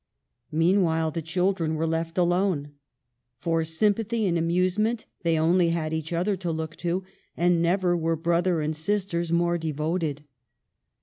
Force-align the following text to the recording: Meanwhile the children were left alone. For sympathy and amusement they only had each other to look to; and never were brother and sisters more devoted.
Meanwhile 0.51 1.11
the 1.11 1.21
children 1.21 1.75
were 1.75 1.85
left 1.85 2.17
alone. 2.17 2.71
For 3.37 3.63
sympathy 3.63 4.25
and 4.25 4.35
amusement 4.35 5.05
they 5.21 5.37
only 5.37 5.69
had 5.69 5.93
each 5.93 6.11
other 6.11 6.35
to 6.37 6.51
look 6.51 6.75
to; 6.77 7.03
and 7.37 7.61
never 7.61 7.95
were 7.95 8.15
brother 8.15 8.61
and 8.61 8.75
sisters 8.75 9.31
more 9.31 9.59
devoted. 9.59 10.23